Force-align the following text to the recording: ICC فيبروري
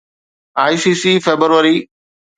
ICC 0.71 1.03
فيبروري 1.23 1.89